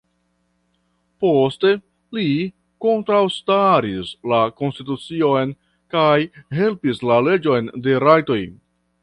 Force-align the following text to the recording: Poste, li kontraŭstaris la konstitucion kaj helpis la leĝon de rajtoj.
Poste, 1.25 1.73
li 2.17 2.23
kontraŭstaris 2.85 4.15
la 4.33 4.41
konstitucion 4.63 5.53
kaj 5.97 6.11
helpis 6.63 7.05
la 7.11 7.21
leĝon 7.29 7.71
de 7.89 7.97
rajtoj. 8.09 8.43